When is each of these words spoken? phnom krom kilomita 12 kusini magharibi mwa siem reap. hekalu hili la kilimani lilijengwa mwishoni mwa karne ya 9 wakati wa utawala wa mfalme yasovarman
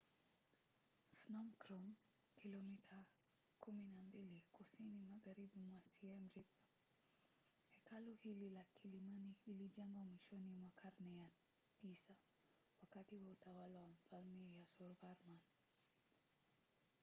phnom 1.19 1.49
krom 1.63 1.85
kilomita 2.39 2.99
12 3.63 4.41
kusini 4.55 4.99
magharibi 5.09 5.59
mwa 5.69 5.81
siem 5.91 6.23
reap. 6.35 6.49
hekalu 7.69 8.13
hili 8.13 8.49
la 8.49 8.63
kilimani 8.63 9.35
lilijengwa 9.47 10.03
mwishoni 10.05 10.51
mwa 10.53 10.71
karne 10.75 11.15
ya 11.17 11.29
9 11.85 12.15
wakati 12.81 13.15
wa 13.17 13.29
utawala 13.29 13.81
wa 13.81 13.89
mfalme 13.89 14.53
yasovarman 14.55 15.39